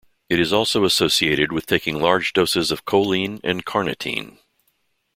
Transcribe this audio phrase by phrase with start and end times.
[0.29, 4.39] It is also associated with taking large doses of choline and carnitine.